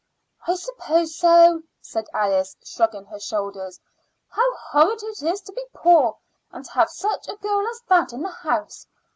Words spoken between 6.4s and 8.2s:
and to have such a girl as that